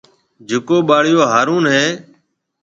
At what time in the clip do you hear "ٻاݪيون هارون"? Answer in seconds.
0.87-1.63